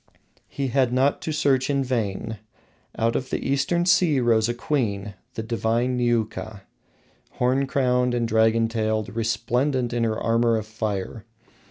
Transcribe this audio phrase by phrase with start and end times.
[0.47, 2.39] He had not to search in vain.
[2.97, 6.63] Out of the Eastern sea rose a queen, the divine Niuka,
[7.33, 11.25] horn crowned and dragon tailed, resplendent in her armor of fire.